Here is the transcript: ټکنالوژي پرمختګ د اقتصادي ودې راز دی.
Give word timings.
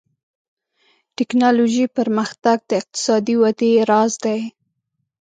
ټکنالوژي 1.17 1.85
پرمختګ 1.97 2.57
د 2.69 2.71
اقتصادي 2.81 3.35
ودې 3.41 3.71
راز 3.89 4.13
دی. 4.23 4.39